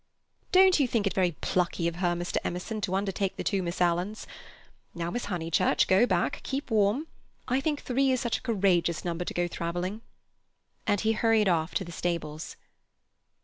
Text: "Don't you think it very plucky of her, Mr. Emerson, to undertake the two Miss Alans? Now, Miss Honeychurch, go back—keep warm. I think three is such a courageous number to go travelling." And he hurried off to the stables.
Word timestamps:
"Don't 0.51 0.79
you 0.79 0.87
think 0.87 1.05
it 1.05 1.13
very 1.13 1.33
plucky 1.41 1.87
of 1.87 1.97
her, 1.97 2.15
Mr. 2.15 2.37
Emerson, 2.43 2.81
to 2.81 2.95
undertake 2.95 3.35
the 3.35 3.43
two 3.43 3.61
Miss 3.61 3.79
Alans? 3.79 4.25
Now, 4.95 5.11
Miss 5.11 5.25
Honeychurch, 5.25 5.85
go 5.87 6.07
back—keep 6.07 6.71
warm. 6.71 7.05
I 7.47 7.61
think 7.61 7.81
three 7.81 8.09
is 8.11 8.19
such 8.19 8.39
a 8.39 8.41
courageous 8.41 9.05
number 9.05 9.25
to 9.25 9.33
go 9.35 9.47
travelling." 9.47 10.01
And 10.87 11.01
he 11.01 11.11
hurried 11.11 11.47
off 11.47 11.75
to 11.75 11.85
the 11.85 11.91
stables. 11.91 12.55